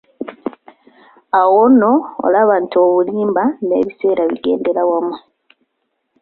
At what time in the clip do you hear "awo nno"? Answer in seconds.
1.39-1.93